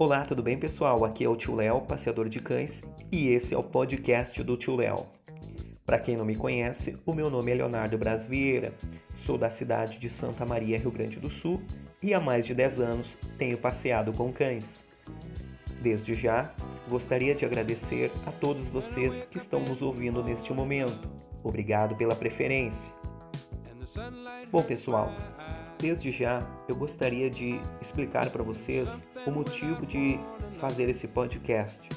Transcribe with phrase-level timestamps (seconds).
[0.00, 1.04] Olá, tudo bem pessoal?
[1.04, 4.76] Aqui é o Tio Léo, passeador de cães, e esse é o podcast do Tio
[4.76, 5.04] Léo.
[5.84, 8.72] Para quem não me conhece, o meu nome é Leonardo Bras Vieira,
[9.26, 11.60] sou da cidade de Santa Maria, Rio Grande do Sul,
[12.00, 13.08] e há mais de 10 anos
[13.38, 14.64] tenho passeado com cães.
[15.82, 16.54] Desde já,
[16.88, 21.10] gostaria de agradecer a todos vocês que estão nos ouvindo neste momento.
[21.42, 22.92] Obrigado pela preferência.
[24.52, 25.12] Bom, pessoal,
[25.78, 28.88] desde já eu gostaria de explicar para vocês
[29.24, 30.18] o motivo de
[30.54, 31.88] fazer esse podcast.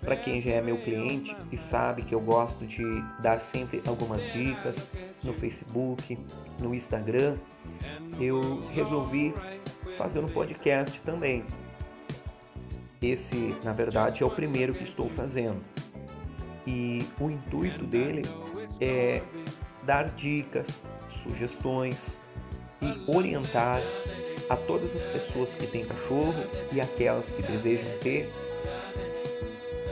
[0.00, 2.84] Para quem já é meu cliente e sabe que eu gosto de
[3.20, 4.90] dar sempre algumas dicas
[5.22, 6.18] no Facebook,
[6.58, 7.36] no Instagram,
[8.18, 9.32] eu resolvi
[9.96, 11.44] fazer um podcast também.
[13.00, 15.62] Esse, na verdade, é o primeiro que estou fazendo.
[16.66, 18.22] E o intuito dele
[18.80, 19.22] é
[19.84, 22.18] dar dicas, sugestões
[22.82, 23.80] e orientar
[24.48, 28.30] a todas as pessoas que têm cachorro e aquelas que desejam ter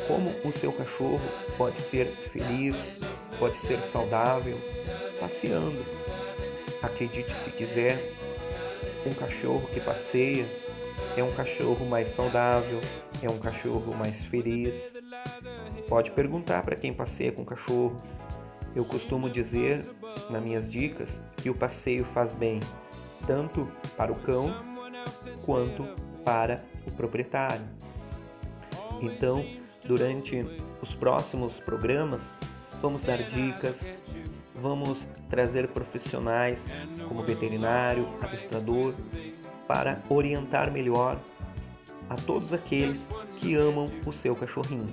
[0.08, 1.20] como o seu cachorro
[1.56, 2.76] pode ser feliz,
[3.38, 4.58] pode ser saudável
[5.20, 5.84] passeando.
[6.82, 8.14] Acredite se quiser,
[9.06, 10.46] um cachorro que passeia
[11.16, 12.80] é um cachorro mais saudável,
[13.22, 14.94] é um cachorro mais feliz.
[15.88, 17.96] Pode perguntar para quem passeia com cachorro.
[18.78, 19.90] Eu costumo dizer
[20.30, 22.60] nas minhas dicas que o passeio faz bem
[23.26, 24.54] tanto para o cão
[25.44, 25.82] quanto
[26.24, 27.66] para o proprietário.
[29.02, 29.44] Então,
[29.84, 30.46] durante
[30.80, 32.22] os próximos programas,
[32.80, 33.92] vamos dar dicas,
[34.54, 36.62] vamos trazer profissionais
[37.08, 38.94] como veterinário, adestrador,
[39.66, 41.18] para orientar melhor
[42.08, 44.92] a todos aqueles que amam o seu cachorrinho.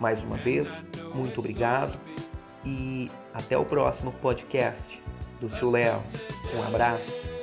[0.00, 0.82] Mais uma vez,
[1.14, 2.00] muito obrigado
[2.64, 5.02] e até o próximo podcast
[5.40, 6.02] do Tio Léo.
[6.56, 7.33] Um abraço.